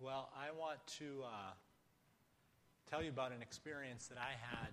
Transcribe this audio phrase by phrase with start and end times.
[0.00, 1.50] Well, I want to uh,
[2.88, 4.70] tell you about an experience that I had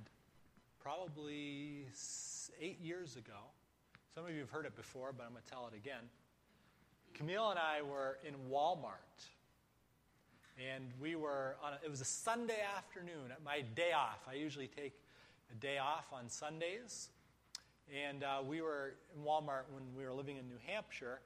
[0.80, 1.88] probably
[2.62, 3.50] eight years ago.
[4.14, 6.04] Some of you have heard it before, but I'm going to tell it again.
[7.16, 9.26] Camille and I were in Walmart,
[10.60, 11.74] and we were on.
[11.74, 14.20] A, it was a Sunday afternoon, my day off.
[14.30, 14.94] I usually take
[15.52, 17.10] a day off on Sundays,
[17.92, 21.20] and uh, we were in Walmart when we were living in New Hampshire,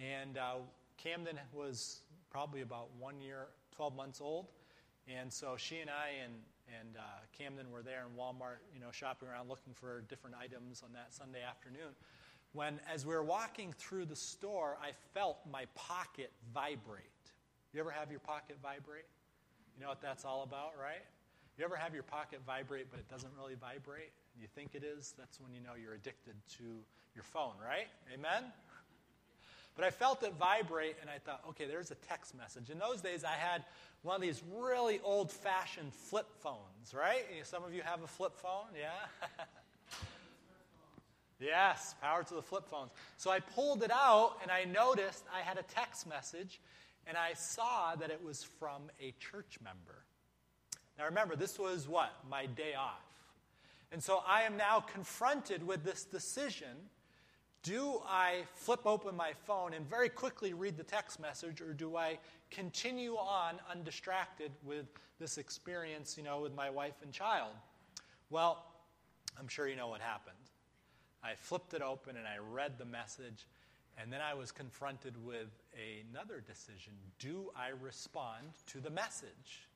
[0.00, 0.58] and uh,
[0.98, 1.98] Camden was
[2.34, 3.46] probably about one year,
[3.76, 4.48] 12 months old.
[5.06, 6.34] And so she and I and,
[6.80, 7.02] and uh,
[7.38, 11.14] Camden were there in Walmart, you know, shopping around looking for different items on that
[11.14, 11.94] Sunday afternoon.
[12.52, 17.04] When, as we were walking through the store, I felt my pocket vibrate.
[17.72, 19.06] You ever have your pocket vibrate?
[19.76, 21.06] You know what that's all about, right?
[21.56, 24.10] You ever have your pocket vibrate, but it doesn't really vibrate?
[24.40, 25.14] You think it is?
[25.16, 26.64] That's when you know you're addicted to
[27.14, 27.86] your phone, right?
[28.12, 28.50] Amen?
[29.76, 32.70] But I felt it vibrate, and I thought, okay, there's a text message.
[32.70, 33.64] In those days, I had
[34.02, 37.24] one of these really old fashioned flip phones, right?
[37.42, 39.36] Some of you have a flip phone, yeah?
[41.40, 42.90] yes, power to the flip phones.
[43.16, 46.60] So I pulled it out, and I noticed I had a text message,
[47.06, 50.04] and I saw that it was from a church member.
[50.98, 52.12] Now remember, this was what?
[52.30, 53.02] My day off.
[53.90, 56.76] And so I am now confronted with this decision
[57.64, 61.96] do I flip open my phone and very quickly read the text message, or do
[61.96, 62.18] I
[62.50, 64.86] continue on undistracted with
[65.18, 67.52] this experience, you know, with my wife and child?
[68.28, 68.66] Well,
[69.38, 70.36] I'm sure you know what happened.
[71.24, 73.46] I flipped it open and I read the message,
[73.96, 75.48] and then I was confronted with
[76.10, 76.92] another decision.
[77.18, 79.68] Do I respond to the message?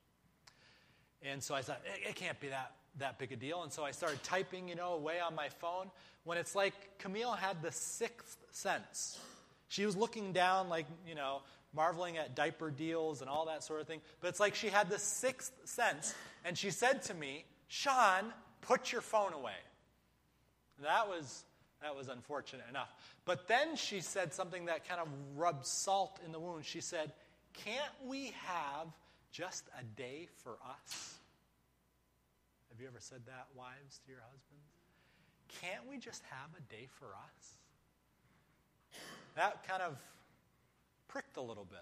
[1.22, 3.62] And so I thought, it, it can't be that, that big a deal.
[3.62, 5.90] And so I started typing, you know, away on my phone
[6.24, 9.18] when it's like Camille had the sixth sense.
[9.68, 11.42] She was looking down, like, you know,
[11.74, 14.00] marveling at diaper deals and all that sort of thing.
[14.20, 16.14] But it's like she had the sixth sense.
[16.44, 19.52] And she said to me, Sean, put your phone away.
[20.82, 21.44] That was,
[21.82, 22.92] that was unfortunate enough.
[23.24, 26.64] But then she said something that kind of rubbed salt in the wound.
[26.64, 27.12] She said,
[27.52, 28.88] Can't we have
[29.30, 31.18] just a day for us?
[32.78, 34.70] Have you ever said that, wives, to your husbands?
[35.60, 39.00] Can't we just have a day for us?
[39.34, 39.98] That kind of
[41.08, 41.80] pricked a little bit.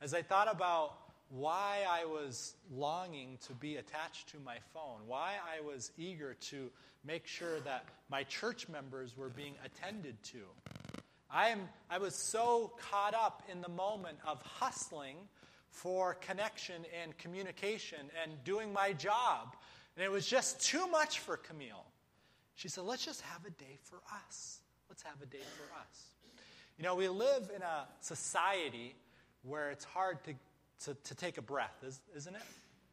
[0.00, 0.94] As I thought about
[1.28, 6.70] why I was longing to be attached to my phone, why I was eager to
[7.04, 10.38] make sure that my church members were being attended to.
[11.30, 15.16] I, am, I was so caught up in the moment of hustling
[15.68, 19.54] for connection and communication and doing my job.
[20.00, 21.84] And it was just too much for Camille.
[22.54, 23.96] She said, let's just have a day for
[24.26, 24.60] us.
[24.88, 26.06] Let's have a day for us.
[26.78, 28.94] You know, we live in a society
[29.42, 30.32] where it's hard to,
[30.86, 31.84] to, to take a breath,
[32.16, 32.40] isn't it?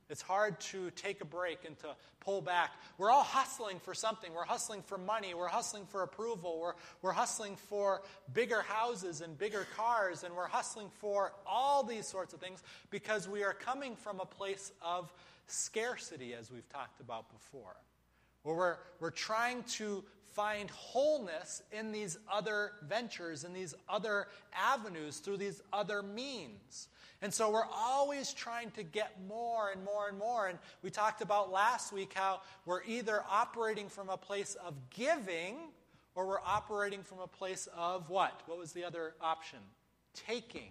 [0.09, 2.71] It's hard to take a break and to pull back.
[2.97, 4.33] We're all hustling for something.
[4.33, 5.33] We're hustling for money.
[5.33, 6.59] We're hustling for approval.
[6.59, 8.01] We're, we're hustling for
[8.33, 10.25] bigger houses and bigger cars.
[10.25, 14.25] And we're hustling for all these sorts of things because we are coming from a
[14.25, 15.09] place of
[15.47, 17.75] scarcity, as we've talked about before,
[18.43, 20.03] where we're, we're trying to
[20.37, 26.89] find wholeness in these other ventures, in these other avenues, through these other means.
[27.23, 30.47] And so we're always trying to get more and more and more.
[30.47, 35.55] And we talked about last week how we're either operating from a place of giving
[36.13, 38.41] or we're operating from a place of what?
[38.45, 39.59] What was the other option?
[40.13, 40.69] Taking.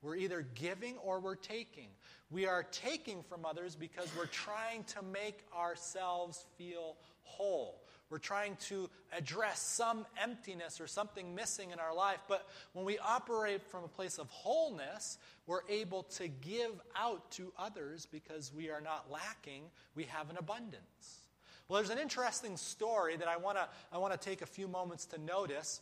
[0.00, 1.88] We're either giving or we're taking.
[2.30, 7.80] We are taking from others because we're trying to make ourselves feel whole.
[8.10, 12.20] We're trying to address some emptiness or something missing in our life.
[12.28, 17.52] But when we operate from a place of wholeness, we're able to give out to
[17.58, 19.64] others because we are not lacking,
[19.94, 21.24] we have an abundance.
[21.66, 24.68] Well, there's an interesting story that I want to I want to take a few
[24.68, 25.80] moments to notice,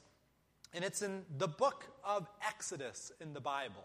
[0.73, 3.85] and it's in the book of Exodus in the Bible.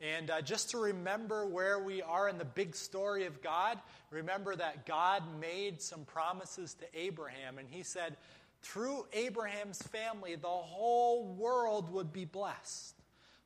[0.00, 3.78] And uh, just to remember where we are in the big story of God,
[4.10, 8.16] remember that God made some promises to Abraham, and he said,
[8.62, 12.94] through Abraham's family, the whole world would be blessed.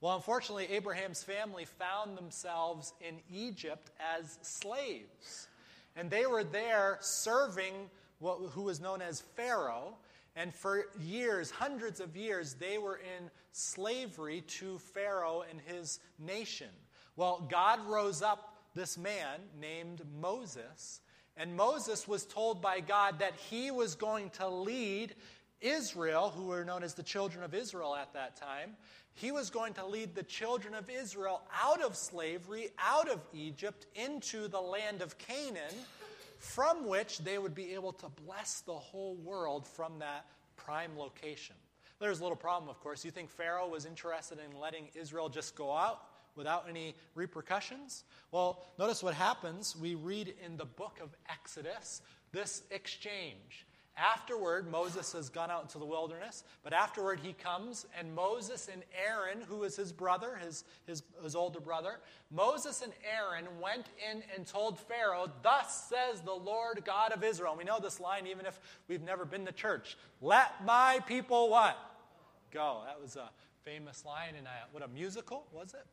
[0.01, 5.49] Well, unfortunately, Abraham's family found themselves in Egypt as slaves.
[5.95, 7.75] And they were there serving
[8.19, 9.95] what, who was known as Pharaoh.
[10.37, 16.69] And for years, hundreds of years, they were in slavery to Pharaoh and his nation.
[17.17, 21.01] Well, God rose up this man named Moses.
[21.37, 25.15] And Moses was told by God that he was going to lead
[25.61, 28.77] Israel, who were known as the children of Israel at that time,
[29.15, 33.87] he was going to lead the children of Israel out of slavery, out of Egypt,
[33.95, 35.75] into the land of Canaan,
[36.39, 40.25] from which they would be able to bless the whole world from that
[40.57, 41.57] prime location.
[42.01, 43.05] There's a little problem, of course.
[43.05, 46.01] You think Pharaoh was interested in letting Israel just go out
[46.35, 48.05] without any repercussions?
[48.33, 49.77] Well, notice what happens.
[49.77, 52.01] We read in the book of Exodus
[52.33, 53.67] this exchange.
[53.97, 58.83] Afterward, Moses has gone out into the wilderness, but afterward he comes, and Moses and
[59.07, 61.99] Aaron, who is his brother, his, his, his older brother,
[62.31, 67.51] Moses and Aaron went in and told Pharaoh, Thus says the Lord God of Israel.
[67.51, 68.59] And we know this line even if
[68.89, 69.99] we've never been to church.
[70.23, 71.77] Let my people what?
[72.51, 72.83] Go.
[72.87, 73.31] That was a
[73.63, 75.87] famous line in a, what a musical was it?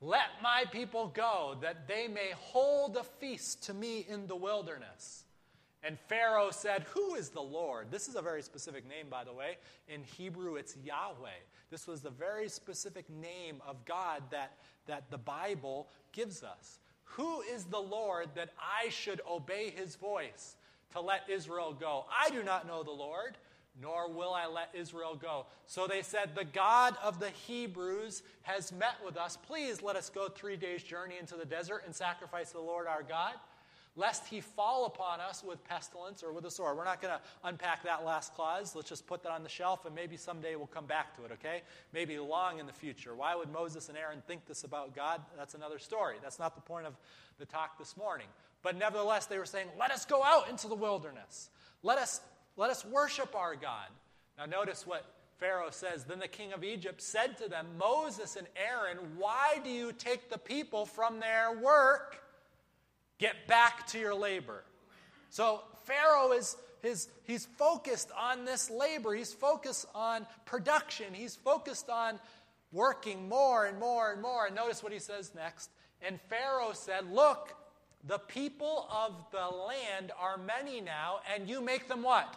[0.00, 5.24] Let my people go, that they may hold a feast to me in the wilderness.
[5.84, 7.90] And Pharaoh said, Who is the Lord?
[7.90, 9.58] This is a very specific name, by the way.
[9.88, 11.30] In Hebrew, it's Yahweh.
[11.70, 16.78] This was the very specific name of God that, that the Bible gives us.
[17.04, 20.56] Who is the Lord that I should obey his voice
[20.92, 22.06] to let Israel go?
[22.10, 23.36] I do not know the Lord,
[23.80, 25.46] nor will I let Israel go.
[25.66, 29.38] So they said, The God of the Hebrews has met with us.
[29.46, 33.02] Please let us go three days' journey into the desert and sacrifice the Lord our
[33.02, 33.34] God
[33.96, 36.76] lest he fall upon us with pestilence or with a sword.
[36.76, 38.74] We're not going to unpack that last clause.
[38.74, 41.32] Let's just put that on the shelf and maybe someday we'll come back to it,
[41.32, 41.62] okay?
[41.92, 43.14] Maybe long in the future.
[43.14, 45.20] Why would Moses and Aaron think this about God?
[45.36, 46.16] That's another story.
[46.22, 46.94] That's not the point of
[47.38, 48.28] the talk this morning.
[48.62, 51.50] But nevertheless, they were saying, let us go out into the wilderness.
[51.82, 52.20] Let us,
[52.56, 53.88] let us worship our God.
[54.38, 55.04] Now, notice what
[55.38, 56.04] Pharaoh says.
[56.04, 60.30] Then the king of Egypt said to them, Moses and Aaron, why do you take
[60.30, 62.22] the people from their work?
[63.18, 64.64] Get back to your labor.
[65.30, 69.14] So Pharaoh is his, he's focused on this labor.
[69.14, 71.14] He's focused on production.
[71.14, 72.18] He's focused on
[72.72, 74.46] working more and more and more.
[74.46, 75.70] And notice what he says next.
[76.00, 77.54] And Pharaoh said, Look,
[78.04, 82.36] the people of the land are many now, and you make them what?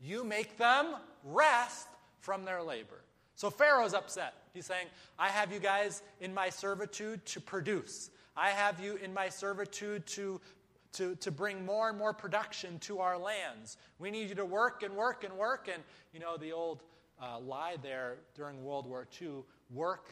[0.00, 0.94] You make them
[1.24, 1.88] rest
[2.20, 3.02] from their labor.
[3.34, 4.34] So Pharaoh's upset.
[4.52, 4.86] He's saying,
[5.18, 8.10] I have you guys in my servitude to produce.
[8.36, 10.40] I have you in my servitude to,
[10.92, 13.76] to, to bring more and more production to our lands.
[13.98, 15.68] We need you to work and work and work.
[15.72, 15.82] And,
[16.12, 16.82] you know, the old
[17.20, 20.10] uh, lie there during World War II work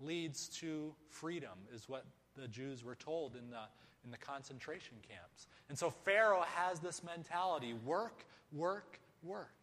[0.00, 2.04] leads to freedom, is what
[2.36, 3.62] the Jews were told in the,
[4.04, 5.46] in the concentration camps.
[5.68, 9.54] And so Pharaoh has this mentality work, work, work.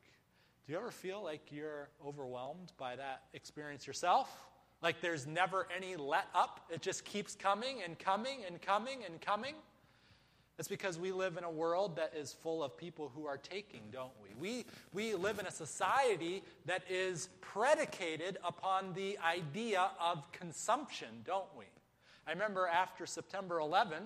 [0.66, 4.30] Do you ever feel like you're overwhelmed by that experience yourself?
[4.82, 6.62] Like there's never any let up.
[6.72, 9.56] It just keeps coming and coming and coming and coming.
[10.60, 13.82] It's because we live in a world that is full of people who are taking,
[13.92, 14.30] don't we?
[14.40, 21.50] We, we live in a society that is predicated upon the idea of consumption, don't
[21.58, 21.66] we?
[22.28, 24.04] I remember after September 11,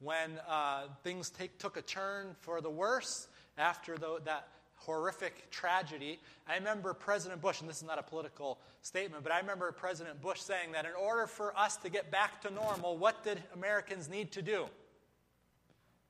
[0.00, 6.18] when uh, things take, took a turn for the worse, after the, that horrific tragedy.
[6.48, 10.20] I remember President Bush, and this is not a political statement, but I remember President
[10.22, 14.08] Bush saying that in order for us to get back to normal, what did Americans
[14.08, 14.66] need to do?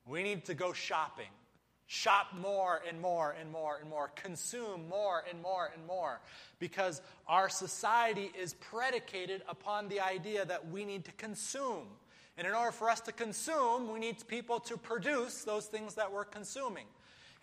[0.07, 1.27] We need to go shopping.
[1.85, 4.11] Shop more and more and more and more.
[4.15, 6.21] Consume more and more and more.
[6.57, 11.87] Because our society is predicated upon the idea that we need to consume.
[12.41, 16.11] And in order for us to consume, we need people to produce those things that
[16.11, 16.85] we're consuming.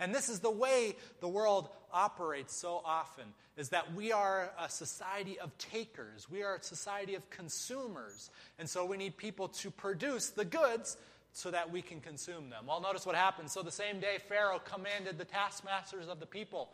[0.00, 3.26] And this is the way the world operates so often
[3.56, 6.28] is that we are a society of takers.
[6.28, 8.30] We are a society of consumers.
[8.58, 10.96] And so we need people to produce the goods
[11.32, 12.64] so that we can consume them.
[12.66, 13.52] Well, notice what happens.
[13.52, 16.70] So the same day Pharaoh commanded the taskmasters of the people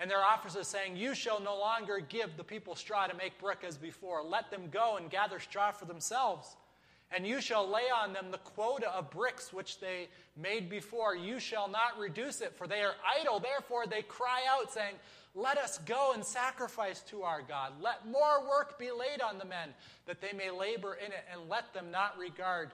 [0.00, 3.58] and their officers saying, You shall no longer give the people straw to make brick
[3.64, 4.24] as before.
[4.24, 6.56] Let them go and gather straw for themselves.
[7.10, 11.16] And you shall lay on them the quota of bricks which they made before.
[11.16, 13.40] You shall not reduce it, for they are idle.
[13.40, 14.94] Therefore they cry out, saying,
[15.34, 17.72] Let us go and sacrifice to our God.
[17.80, 19.70] Let more work be laid on the men,
[20.06, 22.72] that they may labor in it, and let them not regard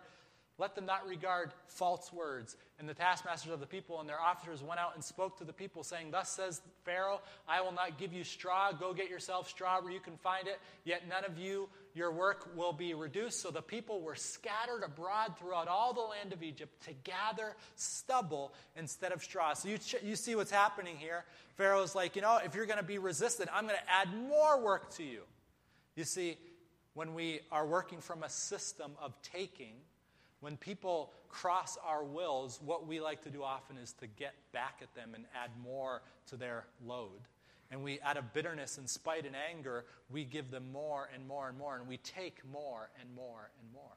[0.56, 2.56] let them not regard false words.
[2.78, 5.52] And the taskmasters of the people and their officers went out and spoke to the
[5.52, 8.70] people, saying, Thus says Pharaoh, I will not give you straw.
[8.70, 10.60] Go get yourself straw where you can find it.
[10.84, 13.40] Yet none of you, your work will be reduced.
[13.40, 18.52] So the people were scattered abroad throughout all the land of Egypt to gather stubble
[18.76, 19.54] instead of straw.
[19.54, 21.24] So you, ch- you see what's happening here.
[21.56, 24.62] Pharaoh's like, You know, if you're going to be resistant, I'm going to add more
[24.62, 25.22] work to you.
[25.96, 26.38] You see,
[26.94, 29.74] when we are working from a system of taking,
[30.44, 34.80] when people cross our wills, what we like to do often is to get back
[34.82, 37.18] at them and add more to their load.
[37.70, 41.48] And we, out of bitterness and spite and anger, we give them more and more
[41.48, 43.96] and more, and we take more and more and more.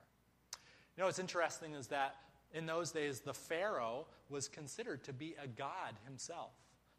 [0.96, 2.16] You know what's interesting is that
[2.54, 6.52] in those days, the Pharaoh was considered to be a god himself.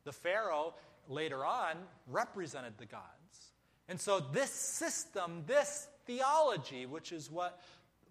[0.04, 0.74] The Pharaoh,
[1.08, 1.76] later on,
[2.06, 3.52] represented the gods.
[3.88, 7.62] And so, this system, this theology, which is what,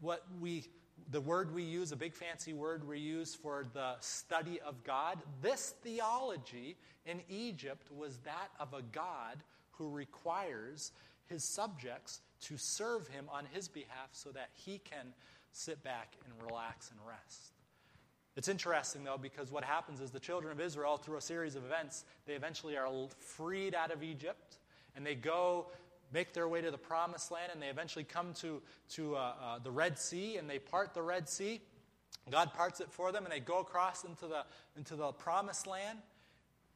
[0.01, 0.65] what we,
[1.09, 5.19] the word we use, a big fancy word we use for the study of God,
[5.41, 6.75] this theology
[7.05, 9.37] in Egypt was that of a God
[9.71, 10.91] who requires
[11.27, 15.13] his subjects to serve him on his behalf so that he can
[15.51, 17.53] sit back and relax and rest.
[18.35, 21.65] It's interesting, though, because what happens is the children of Israel, through a series of
[21.65, 22.87] events, they eventually are
[23.19, 24.57] freed out of Egypt
[24.95, 25.67] and they go
[26.11, 29.59] make their way to the promised land and they eventually come to, to uh, uh,
[29.59, 31.61] the Red Sea and they part the Red Sea.
[32.29, 34.45] God parts it for them and they go across into the,
[34.75, 35.99] into the promised land.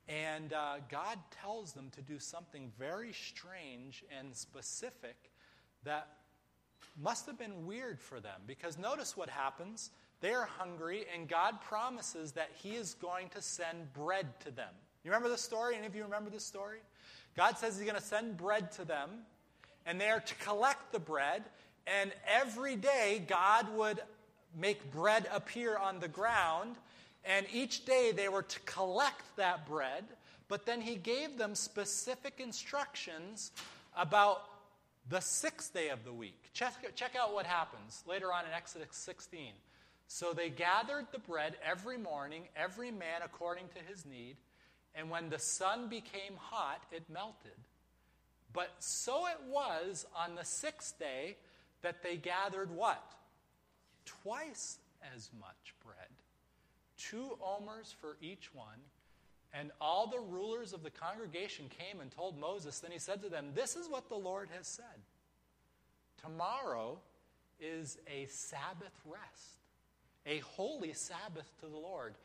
[0.08, 5.16] And uh, God tells them to do something very strange and specific
[5.84, 6.08] that
[7.02, 9.92] must have been weird for them because notice what happens.
[10.20, 14.74] They are hungry, and God promises that He is going to send bread to them.
[15.04, 15.76] You remember the story?
[15.76, 16.80] Any of you remember the story?
[17.36, 19.10] God says He's going to send bread to them,
[19.86, 21.44] and they are to collect the bread,
[21.88, 24.00] and every day God would
[24.60, 26.76] make bread appear on the ground,
[27.24, 30.04] and each day they were to collect that bread,
[30.48, 33.52] but then He gave them specific instructions
[33.96, 34.44] about
[35.10, 36.50] the sixth day of the week.
[36.54, 39.52] Check, check out what happens later on in Exodus 16.
[40.08, 44.36] So they gathered the bread every morning, every man according to his need,
[44.96, 47.58] and when the sun became hot, it melted.
[48.54, 51.38] But so it was on the sixth day
[51.82, 53.02] that they gathered what?
[54.06, 54.80] Twice
[55.16, 56.10] as much bread.
[56.98, 58.80] Two omers for each one.
[59.54, 62.80] And all the rulers of the congregation came and told Moses.
[62.80, 64.86] Then he said to them, This is what the Lord has said.
[66.22, 67.00] Tomorrow
[67.60, 69.60] is a Sabbath rest,
[70.26, 72.16] a holy Sabbath to the Lord.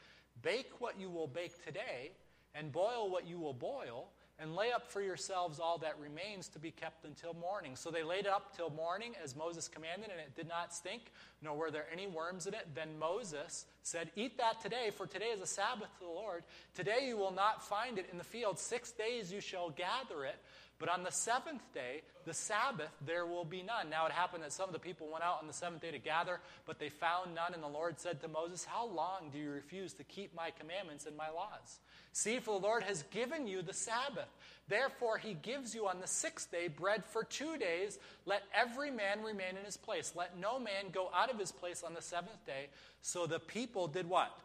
[0.42, 2.12] Bake what you will bake today,
[2.56, 4.08] and boil what you will boil,
[4.38, 7.75] and lay up for yourselves all that remains to be kept until morning.
[7.75, 11.10] So they laid it up till morning as Moses commanded, and it did not stink,
[11.40, 12.68] nor were there any worms in it.
[12.75, 16.44] Then Moses said, Eat that today, for today is a Sabbath to the Lord.
[16.75, 18.58] Today you will not find it in the field.
[18.58, 20.36] Six days you shall gather it,
[20.78, 23.88] but on the seventh day, the Sabbath, there will be none.
[23.88, 25.99] Now it happened that some of the people went out on the seventh day to
[25.99, 27.54] gather, but they found none.
[27.54, 31.06] And the Lord said to Moses, How long do you refuse to keep my commandments
[31.06, 31.78] and my laws?
[32.12, 34.28] See, for the Lord has given you the Sabbath.
[34.68, 37.99] Therefore, he gives you on the sixth day bread for two days.
[38.26, 40.12] Let every man remain in his place.
[40.14, 42.66] Let no man go out of his place on the seventh day.
[43.00, 44.37] So the people did what?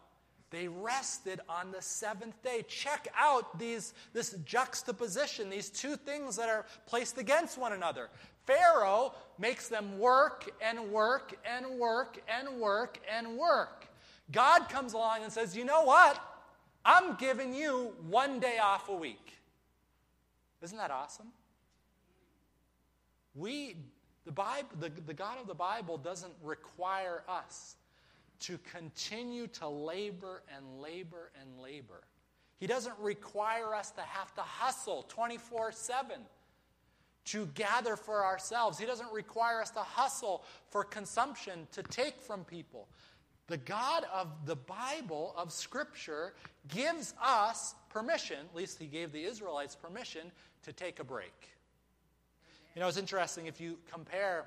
[0.51, 2.65] They rested on the seventh day.
[2.67, 8.10] Check out these, this juxtaposition, these two things that are placed against one another.
[8.46, 13.88] Pharaoh makes them work and work and work and work and work.
[14.31, 16.22] God comes along and says, You know what?
[16.84, 19.34] I'm giving you one day off a week.
[20.62, 21.27] Isn't that awesome?
[23.36, 23.77] We,
[24.25, 27.77] the Bible, the, the God of the Bible doesn't require us
[28.41, 32.01] to continue to labor and labor and labor.
[32.57, 36.17] He doesn't require us to have to hustle 24 7
[37.25, 38.79] to gather for ourselves.
[38.79, 42.88] He doesn't require us to hustle for consumption, to take from people.
[43.48, 46.33] The God of the Bible, of Scripture,
[46.67, 50.31] gives us permission, at least He gave the Israelites permission,
[50.63, 51.50] to take a break.
[52.75, 54.45] You know, it's interesting if you compare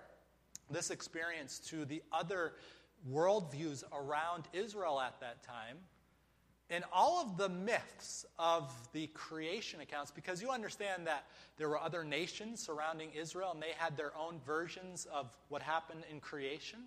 [0.71, 2.55] this experience to the other
[3.11, 5.79] worldviews around Israel at that time.
[6.71, 11.27] And all of the myths of the creation accounts, because you understand that
[11.59, 16.05] there were other nations surrounding Israel and they had their own versions of what happened
[16.11, 16.81] in creation.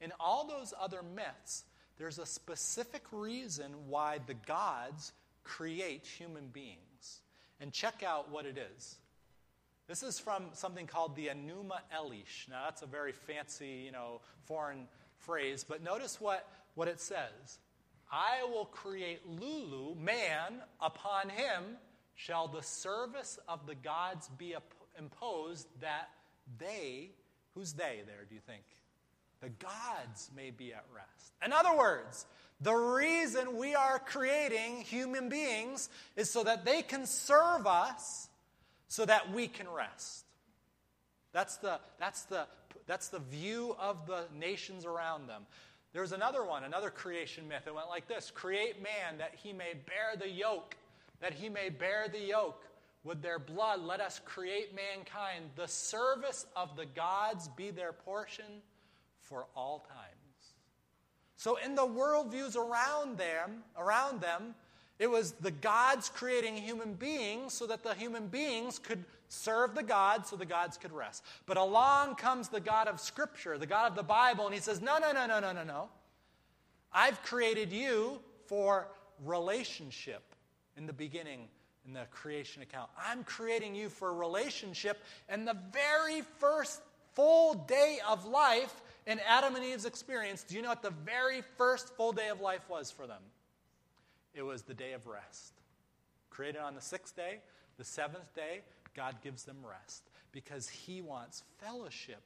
[0.00, 1.64] In all those other myths,
[1.98, 7.20] there's a specific reason why the gods create human beings.
[7.60, 8.96] And check out what it is.
[9.86, 12.48] This is from something called the Enuma Elish.
[12.48, 14.86] Now, that's a very fancy, you know, foreign
[15.20, 17.58] phrase, but notice what, what it says
[18.10, 21.76] I will create Lulu, man, upon him
[22.14, 24.54] shall the service of the gods be
[24.98, 26.10] imposed that
[26.58, 27.10] they,
[27.54, 28.64] who's they there, do you think?
[29.40, 31.32] The gods may be at rest.
[31.44, 32.26] In other words,
[32.60, 38.28] the reason we are creating human beings is so that they can serve us
[38.88, 40.24] so that we can rest.
[41.32, 42.46] That's the, that's the
[42.86, 45.42] that's the view of the nations around them.
[45.92, 47.62] There was another one, another creation myth.
[47.66, 50.76] It went like this Create man that he may bear the yoke,
[51.20, 52.64] that he may bear the yoke.
[53.02, 55.46] With their blood, let us create mankind.
[55.56, 58.60] The service of the gods be their portion
[59.22, 60.54] for all times.
[61.36, 64.54] So, in the worldviews around them, around them,
[64.98, 69.82] it was the gods creating human beings so that the human beings could serve the
[69.82, 71.24] gods so the gods could rest.
[71.46, 74.82] But along comes the God of Scripture, the God of the Bible, and he says,
[74.82, 75.88] No, no, no, no, no, no, no.
[76.92, 78.88] I've created you for
[79.24, 80.22] relationship
[80.76, 81.48] in the beginning
[81.86, 82.90] in the creation account.
[82.98, 85.02] I'm creating you for relationship.
[85.28, 86.80] And the very first
[87.14, 91.42] full day of life in Adam and Eve's experience, do you know what the very
[91.56, 93.22] first full day of life was for them?
[94.34, 95.54] It was the day of rest.
[96.28, 97.38] Created on the sixth day,
[97.78, 98.60] the seventh day,
[98.94, 102.22] God gives them rest because He wants fellowship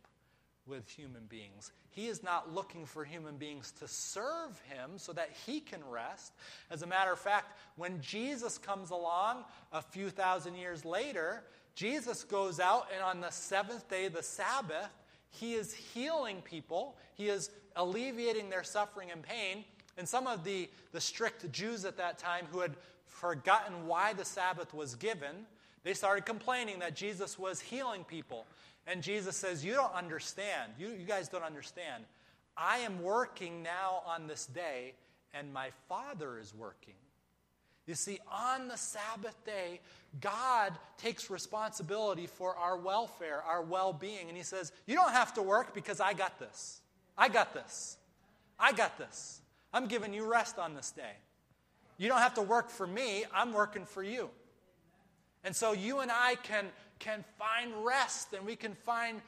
[0.67, 1.73] with human beings.
[1.91, 6.33] He is not looking for human beings to serve Him so that He can rest.
[6.71, 11.45] As a matter of fact, when Jesus comes along a few thousand years later,
[11.75, 14.91] Jesus goes out and on the seventh day, the Sabbath,
[15.31, 19.65] He is healing people, He is alleviating their suffering and pain.
[19.97, 22.75] And some of the, the strict Jews at that time who had
[23.07, 25.47] forgotten why the Sabbath was given,
[25.85, 28.47] they started complaining that Jesus was healing people.
[28.87, 30.73] And Jesus says, You don't understand.
[30.79, 32.05] You, you guys don't understand.
[32.57, 34.95] I am working now on this day,
[35.33, 36.95] and my Father is working.
[37.87, 39.81] You see, on the Sabbath day,
[40.21, 44.29] God takes responsibility for our welfare, our well being.
[44.29, 46.81] And He says, You don't have to work because I got this.
[47.17, 47.99] I got this.
[48.59, 49.41] I got this.
[49.73, 51.13] I'm giving you rest on this day.
[51.99, 54.31] You don't have to work for me, I'm working for you.
[55.45, 56.67] And so you and I can,
[56.99, 59.21] can find rest and we can find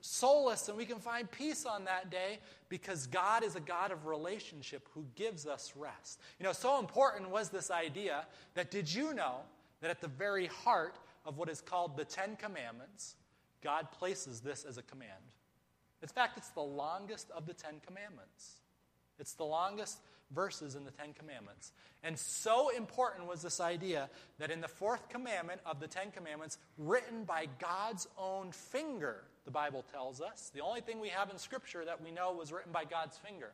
[0.00, 2.38] solace and we can find peace on that day
[2.68, 6.20] because God is a God of relationship who gives us rest.
[6.38, 8.24] You know, so important was this idea
[8.54, 9.36] that did you know
[9.80, 10.96] that at the very heart
[11.26, 13.16] of what is called the Ten Commandments,
[13.62, 15.10] God places this as a command?
[16.02, 18.58] In fact, it's the longest of the Ten Commandments.
[19.18, 19.98] It's the longest
[20.34, 21.72] verses in the Ten Commandments.
[22.02, 26.58] And so important was this idea that in the fourth commandment of the Ten Commandments,
[26.76, 31.38] written by God's own finger, the Bible tells us, the only thing we have in
[31.38, 33.52] Scripture that we know was written by God's finger.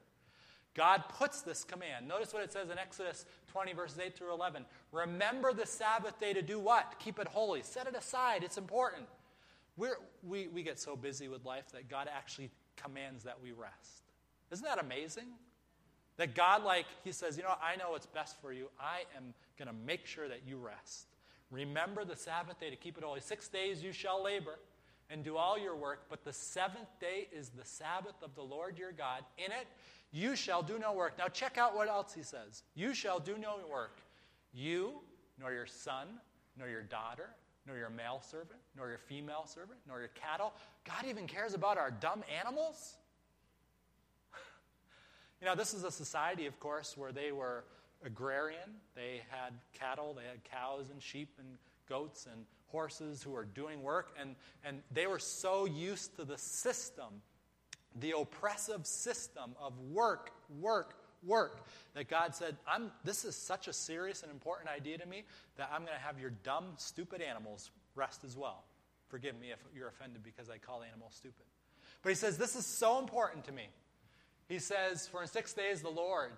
[0.74, 2.08] God puts this command.
[2.08, 4.64] Notice what it says in Exodus 20, verses 8 through 11.
[4.90, 6.94] Remember the Sabbath day to do what?
[6.98, 7.62] Keep it holy.
[7.62, 8.42] Set it aside.
[8.42, 9.04] It's important.
[9.76, 14.02] We're, we, we get so busy with life that God actually commands that we rest.
[14.50, 15.26] Isn't that amazing?
[16.16, 18.68] That God, like, He says, you know, I know what's best for you.
[18.80, 21.06] I am going to make sure that you rest.
[21.50, 23.20] Remember the Sabbath day to keep it holy.
[23.20, 24.58] Six days you shall labor
[25.10, 28.78] and do all your work, but the seventh day is the Sabbath of the Lord
[28.78, 29.22] your God.
[29.38, 29.66] In it
[30.12, 31.18] you shall do no work.
[31.18, 32.62] Now check out what else He says.
[32.74, 33.98] You shall do no work.
[34.52, 35.00] You,
[35.40, 36.06] nor your son,
[36.56, 37.30] nor your daughter,
[37.66, 40.52] nor your male servant, nor your female servant, nor your cattle.
[40.84, 42.94] God even cares about our dumb animals.
[45.40, 47.64] You know, this is a society, of course, where they were
[48.04, 48.70] agrarian.
[48.94, 53.82] They had cattle, they had cows and sheep and goats and horses who were doing
[53.82, 57.22] work, and, and they were so used to the system,
[58.00, 63.72] the oppressive system of work, work, work, that God said, I'm, This is such a
[63.72, 65.22] serious and important idea to me
[65.56, 68.64] that I'm going to have your dumb, stupid animals rest as well.
[69.08, 71.44] Forgive me if you're offended because I call animals stupid.
[72.02, 73.68] But he says, This is so important to me.
[74.48, 76.32] He says, For in six days the Lord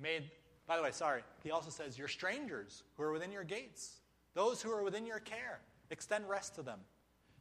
[0.00, 0.30] made,
[0.66, 4.00] by the way, sorry, he also says, Your strangers who are within your gates,
[4.34, 6.80] those who are within your care, extend rest to them.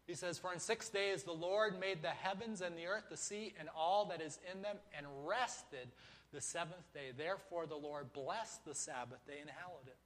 [0.08, 3.18] He says, For in six days the Lord made the heavens and the earth, the
[3.18, 5.88] sea, and all that is in them, and rested
[6.34, 7.12] the seventh day.
[7.16, 9.98] Therefore the Lord blessed the Sabbath day and hallowed it.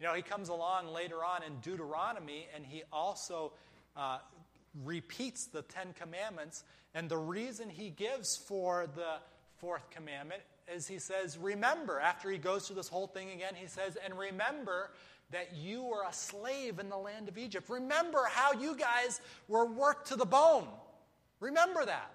[0.00, 3.52] You know, he comes along later on in Deuteronomy, and he also
[3.96, 4.18] uh,
[4.84, 6.64] repeats the Ten Commandments.
[6.94, 9.16] And the reason he gives for the
[9.58, 13.66] fourth commandment is he says, Remember, after he goes through this whole thing again, he
[13.66, 14.90] says, And remember
[15.30, 17.68] that you were a slave in the land of Egypt.
[17.68, 20.66] Remember how you guys were worked to the bone.
[21.40, 22.12] Remember that.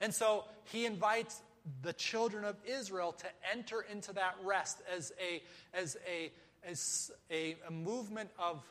[0.00, 1.40] And so he invites
[1.82, 5.42] the children of Israel to enter into that rest as a,
[5.76, 6.30] as a,
[6.68, 8.62] as a, a movement of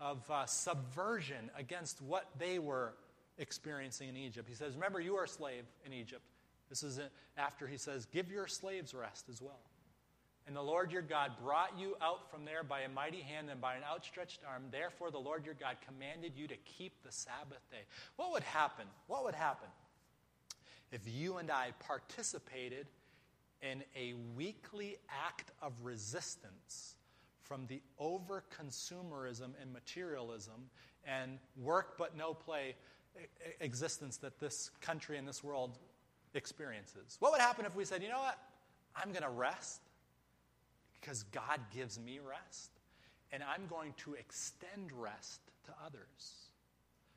[0.00, 2.94] of uh, subversion against what they were
[3.38, 4.48] experiencing in Egypt.
[4.48, 6.22] He says, Remember, you are a slave in Egypt.
[6.68, 7.00] This is
[7.36, 9.60] after he says, Give your slaves rest as well.
[10.46, 13.60] And the Lord your God brought you out from there by a mighty hand and
[13.60, 14.64] by an outstretched arm.
[14.70, 17.82] Therefore, the Lord your God commanded you to keep the Sabbath day.
[18.16, 18.86] What would happen?
[19.06, 19.68] What would happen
[20.92, 22.86] if you and I participated
[23.62, 26.96] in a weekly act of resistance
[27.50, 30.70] from the over consumerism and materialism
[31.04, 32.76] and work but no play
[33.58, 35.76] existence that this country and this world
[36.34, 37.16] experiences.
[37.18, 38.38] What would happen if we said, you know what?
[38.94, 39.80] I'm going to rest
[41.00, 42.70] because God gives me rest,
[43.32, 46.34] and I'm going to extend rest to others.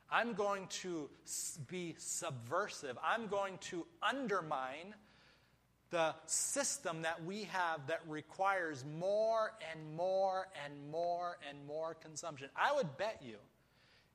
[0.09, 1.11] I'm going to
[1.67, 2.97] be subversive.
[3.03, 4.95] I'm going to undermine
[5.93, 12.49] the system that we have that requires more and more and more and more consumption.
[12.55, 13.35] I would bet you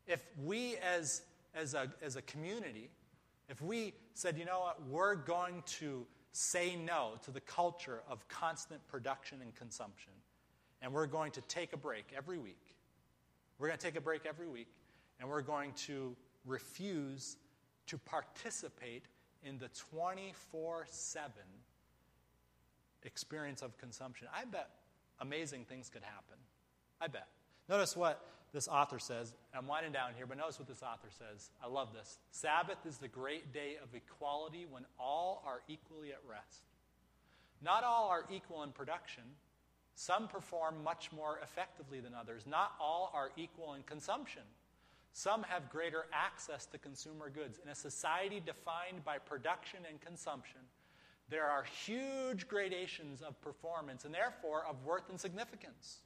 [0.09, 1.23] if we as,
[1.55, 2.91] as, a, as a community,
[3.49, 8.27] if we said, you know what, we're going to say no to the culture of
[8.27, 10.13] constant production and consumption,
[10.83, 12.75] and we're going to take a break every week.
[13.61, 14.69] We're going to take a break every week,
[15.21, 17.37] and we're going to refuse
[17.87, 19.05] to participate
[19.45, 21.33] in the 24 7
[23.05, 24.29] experience of consumption.
[24.35, 24.71] I bet
[25.21, 26.37] amazing things could happen.
[27.01, 27.29] I bet.
[27.69, 29.35] Notice what this author says.
[29.55, 31.51] I'm winding down here, but notice what this author says.
[31.63, 32.19] I love this.
[32.31, 36.63] Sabbath is the great day of equality when all are equally at rest.
[37.63, 39.25] Not all are equal in production.
[39.95, 42.45] Some perform much more effectively than others.
[42.47, 44.43] Not all are equal in consumption.
[45.13, 47.59] Some have greater access to consumer goods.
[47.63, 50.61] In a society defined by production and consumption,
[51.31, 55.99] there are huge gradations of performance and therefore of worth and significance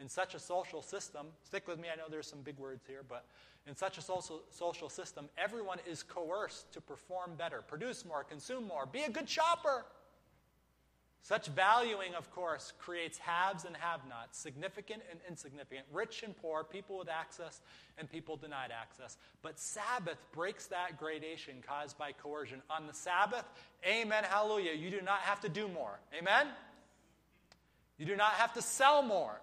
[0.00, 3.04] in such a social system, stick with me, I know there's some big words here,
[3.06, 3.26] but
[3.66, 8.66] in such a social, social system, everyone is coerced to perform better, produce more, consume
[8.66, 9.84] more, be a good shopper.
[11.22, 16.64] Such valuing, of course, creates haves and have nots, significant and insignificant, rich and poor,
[16.64, 17.60] people with access
[17.98, 19.18] and people denied access.
[19.42, 22.62] But Sabbath breaks that gradation caused by coercion.
[22.70, 23.44] On the Sabbath,
[23.86, 26.00] amen, hallelujah, you do not have to do more.
[26.18, 26.48] Amen?
[27.98, 29.38] You do not have to sell more.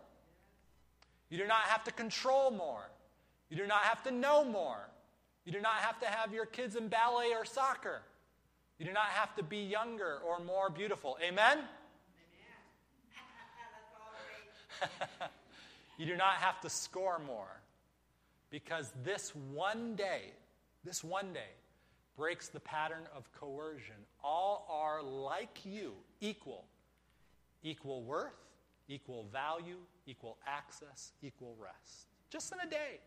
[1.29, 2.89] You do not have to control more.
[3.49, 4.89] You do not have to know more.
[5.45, 8.01] You do not have to have your kids in ballet or soccer.
[8.79, 11.17] You do not have to be younger or more beautiful.
[11.21, 11.59] Amen?
[15.97, 17.61] you do not have to score more
[18.51, 20.31] because this one day,
[20.83, 21.49] this one day,
[22.15, 23.95] breaks the pattern of coercion.
[24.23, 26.65] All are like you, equal.
[27.63, 28.33] Equal worth,
[28.87, 32.07] equal value, equal access, equal rest.
[32.29, 32.99] Just in a day.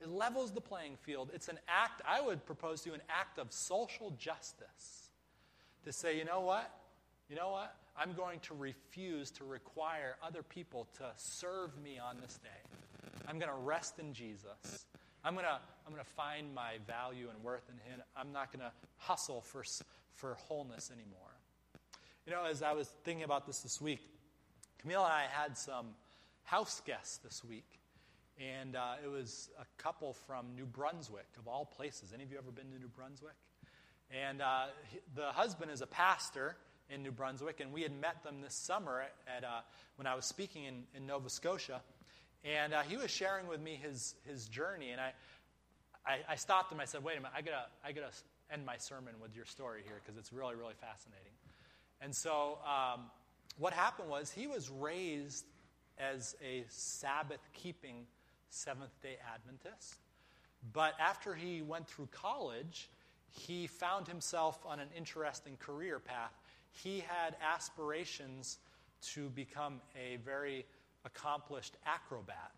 [0.00, 1.30] It levels the playing field.
[1.34, 5.10] It's an act, I would propose to you, an act of social justice.
[5.84, 6.70] To say, you know what?
[7.28, 7.74] You know what?
[7.96, 12.48] I'm going to refuse to require other people to serve me on this day.
[13.28, 14.86] I'm going to rest in Jesus.
[15.24, 18.02] I'm going to, I'm going to find my value and worth in Him.
[18.16, 19.64] I'm not going to hustle for,
[20.14, 21.18] for wholeness anymore.
[22.26, 24.00] You know, as I was thinking about this this week,
[24.78, 25.88] Camille and I had some
[26.44, 27.79] house guests this week.
[28.40, 32.12] And uh, it was a couple from New Brunswick, of all places.
[32.14, 33.34] Any of you ever been to New Brunswick?
[34.10, 34.68] And uh,
[35.14, 36.56] the husband is a pastor
[36.88, 39.60] in New Brunswick, and we had met them this summer at, uh,
[39.96, 41.82] when I was speaking in, in Nova Scotia.
[42.42, 45.12] And uh, he was sharing with me his, his journey, and I,
[46.06, 46.80] I, I stopped him.
[46.80, 48.10] I said, wait a minute, I gotta, I gotta
[48.50, 51.32] end my sermon with your story here because it's really, really fascinating.
[52.00, 53.02] And so um,
[53.58, 55.44] what happened was he was raised
[55.98, 58.06] as a Sabbath keeping
[58.50, 59.96] Seventh day Adventist.
[60.72, 62.90] But after he went through college,
[63.30, 66.32] he found himself on an interesting career path.
[66.72, 68.58] He had aspirations
[69.14, 70.66] to become a very
[71.04, 72.50] accomplished acrobat.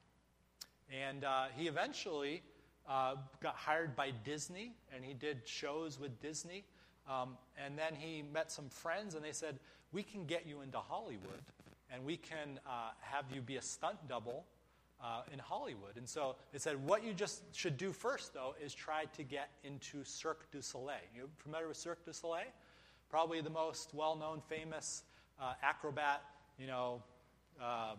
[0.90, 2.42] And uh, he eventually
[2.88, 6.64] uh, got hired by Disney, and he did shows with Disney.
[7.08, 9.58] Um, and then he met some friends, and they said,
[9.92, 11.42] We can get you into Hollywood
[11.92, 14.46] and we can uh, have you be a stunt double
[15.02, 15.96] uh, in Hollywood.
[15.96, 19.50] And so they said, what you just should do first, though, is try to get
[19.64, 20.96] into Cirque du Soleil.
[21.14, 22.44] You familiar with Cirque du Soleil?
[23.10, 25.02] Probably the most well-known, famous
[25.40, 26.22] uh, acrobat,
[26.58, 27.02] you know,
[27.60, 27.98] um,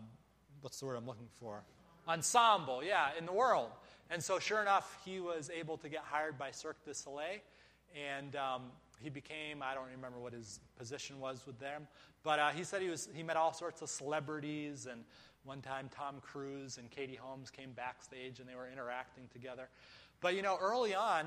[0.60, 1.62] what's the word I'm looking for?
[2.08, 3.70] Ensemble, yeah, in the world.
[4.10, 7.40] And so, sure enough, he was able to get hired by Cirque du Soleil,
[7.94, 8.62] and um,
[9.00, 11.86] he became, I don't remember what his position was with them,
[12.22, 15.04] but uh, he said he, was, he met all sorts of celebrities, and
[15.44, 19.68] one time Tom Cruise and Katie Holmes came backstage and they were interacting together.
[20.20, 21.26] But you know, early on,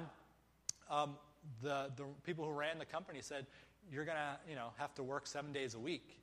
[0.89, 1.15] um,
[1.61, 3.45] the, the people who ran the company said,
[3.91, 6.17] You're going to you know, have to work seven days a week.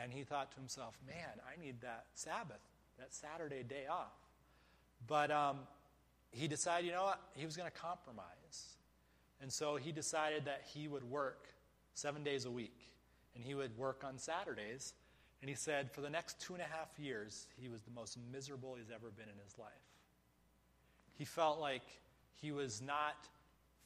[0.00, 2.62] And he thought to himself, Man, I need that Sabbath,
[2.98, 4.12] that Saturday day off.
[5.06, 5.58] But um,
[6.30, 7.20] he decided, you know what?
[7.34, 8.76] He was going to compromise.
[9.40, 11.48] And so he decided that he would work
[11.94, 12.78] seven days a week,
[13.34, 14.94] and he would work on Saturdays.
[15.40, 18.18] And he said for the next two and a half years, he was the most
[18.32, 19.72] miserable he's ever been in his life.
[21.18, 21.82] He felt like
[22.40, 23.28] he was not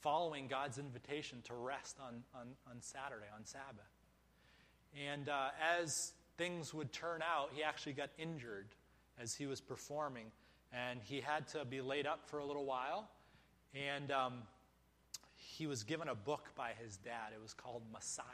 [0.00, 3.90] following God's invitation to rest on, on, on Saturday, on Sabbath.
[5.08, 5.48] And uh,
[5.80, 8.66] as things would turn out, he actually got injured
[9.20, 10.26] as he was performing,
[10.72, 13.08] and he had to be laid up for a little while.
[13.74, 14.34] And um,
[15.34, 17.32] he was given a book by his dad.
[17.34, 18.24] It was called Messiah.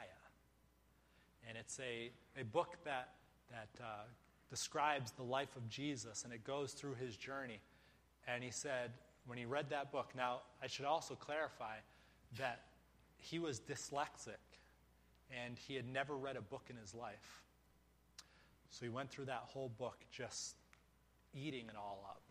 [1.47, 3.09] And it's a, a book that,
[3.51, 4.03] that uh,
[4.49, 7.59] describes the life of Jesus, and it goes through his journey.
[8.27, 8.91] And he said,
[9.27, 11.75] when he read that book, now I should also clarify
[12.37, 12.61] that
[13.17, 14.37] he was dyslexic
[15.31, 17.43] and he had never read a book in his life.
[18.69, 20.55] So he went through that whole book just
[21.33, 22.21] eating it all up.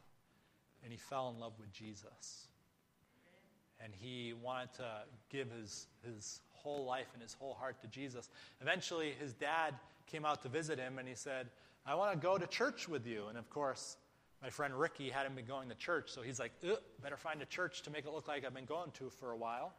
[0.83, 2.49] And he fell in love with Jesus.
[3.83, 4.87] And he wanted to
[5.31, 8.31] give his, his whole life and his whole heart to Jesus.
[8.61, 9.75] Eventually, his dad
[10.07, 11.47] came out to visit him and he said,
[11.87, 13.27] I want to go to church with you.
[13.29, 13.99] And of course,
[14.43, 16.53] my friend Ricky hadn't been going to church, so he's like,
[17.03, 19.37] better find a church to make it look like I've been going to for a
[19.37, 19.73] while.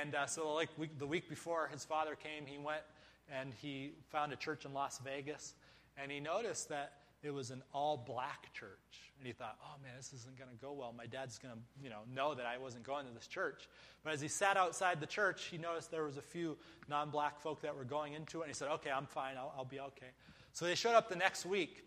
[0.00, 2.82] And uh, so, like week, the week before his father came, he went
[3.30, 5.54] and he found a church in Las Vegas,
[5.96, 10.12] and he noticed that it was an all-black church, and he thought, "Oh man, this
[10.12, 10.92] isn't going to go well.
[10.96, 13.68] My dad's going to, you know, know that I wasn't going to this church."
[14.02, 16.56] But as he sat outside the church, he noticed there was a few
[16.88, 19.36] non-black folk that were going into it, and he said, "Okay, I'm fine.
[19.36, 20.10] I'll, I'll be okay."
[20.52, 21.84] So they showed up the next week,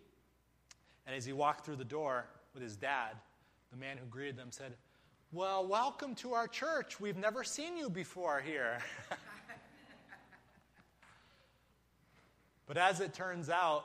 [1.06, 3.16] and as he walked through the door with his dad,
[3.70, 4.74] the man who greeted them said,
[5.32, 6.98] Well, welcome to our church.
[7.00, 8.78] We've never seen you before here.
[12.66, 13.84] but as it turns out,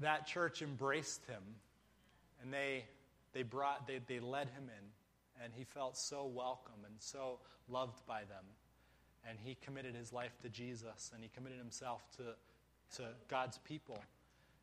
[0.00, 1.42] that church embraced him
[2.42, 2.84] and they,
[3.32, 8.06] they, brought, they, they led him in, and he felt so welcome and so loved
[8.06, 8.44] by them.
[9.28, 13.98] And he committed his life to Jesus and he committed himself to, to God's people.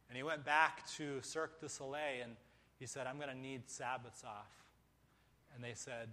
[0.08, 2.36] And he went back to Cirque du Soleil and
[2.80, 4.52] he said, I'm going to need Sabbaths off.
[5.54, 6.10] And they said,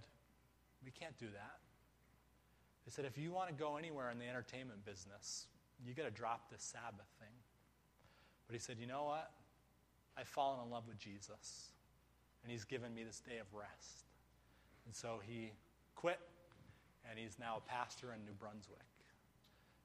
[0.83, 1.59] We can't do that.
[2.85, 5.47] They said, If you want to go anywhere in the entertainment business,
[5.85, 7.07] you got to drop this Sabbath.
[8.51, 9.31] But he said, You know what?
[10.17, 11.71] I've fallen in love with Jesus,
[12.43, 14.03] and he's given me this day of rest.
[14.85, 15.53] And so he
[15.95, 16.19] quit,
[17.09, 18.77] and he's now a pastor in New Brunswick.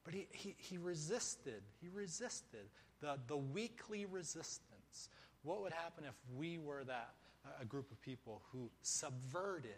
[0.03, 1.63] But he, he, he resisted.
[1.81, 2.67] He resisted
[3.01, 5.11] the, the weekly resistance.
[5.45, 7.15] What would happen if we were that,
[7.63, 9.71] a group of people who subverted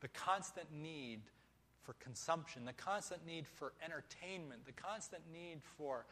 [0.00, 1.20] the constant need
[1.80, 6.04] for consumption, the constant need for entertainment, the constant need for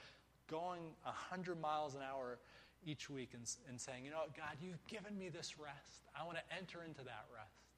[0.48, 2.38] going 100 miles an hour
[2.86, 6.02] each week and, and saying, you know what, God, you've given me this rest.
[6.18, 7.68] I want to enter into that rest.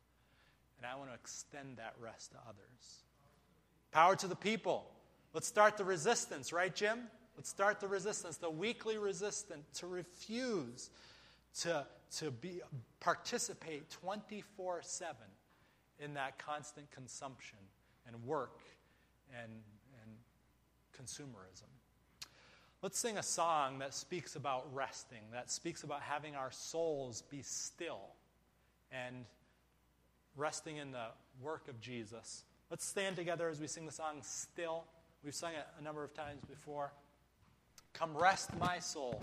[0.78, 3.04] And I want to extend that rest to others.
[3.92, 4.87] Power to the people.
[5.35, 7.00] Let's start the resistance, right, Jim?
[7.37, 10.90] Let's start the resistance, the weekly resistance to refuse
[11.61, 11.87] to,
[12.18, 12.61] to be,
[13.00, 15.16] participate 24 7
[15.98, 17.59] in that constant consumption
[18.06, 18.61] and work
[19.42, 20.16] and, and
[20.96, 21.68] consumerism.
[22.82, 27.42] Let's sing a song that speaks about resting, that speaks about having our souls be
[27.42, 28.00] still
[28.90, 29.26] and
[30.34, 31.08] resting in the
[31.42, 32.44] work of Jesus.
[32.70, 34.84] Let's stand together as we sing the song Still.
[35.22, 36.90] We've sung it a number of times before.
[37.92, 39.20] Come rest, my soul,